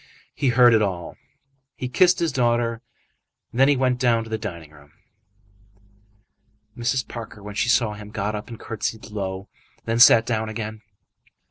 He 0.33 0.47
heard 0.49 0.73
it 0.73 0.81
all; 0.81 1.15
kissed 1.93 2.17
his 2.17 2.31
daughter, 2.31 2.81
and 3.51 3.59
then 3.59 3.77
went 3.77 3.99
down 3.99 4.23
to 4.23 4.31
the 4.31 4.37
dining 4.39 4.71
room. 4.71 4.93
Mrs. 6.75 7.07
Parker, 7.07 7.43
when 7.43 7.53
she 7.53 7.69
saw 7.69 7.93
him, 7.93 8.09
got 8.09 8.33
up, 8.33 8.47
and 8.47 8.59
curtsied 8.59 9.11
low, 9.11 9.47
and 9.77 9.85
then 9.85 9.99
sat 9.99 10.25
down 10.25 10.49
again. 10.49 10.81